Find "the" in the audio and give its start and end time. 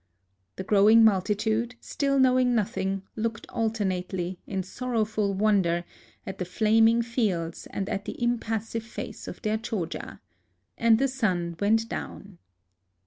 0.55-0.63, 6.39-6.43, 8.05-8.19, 10.97-11.07